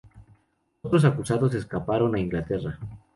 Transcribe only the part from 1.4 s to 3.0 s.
escaparon a Inglaterra.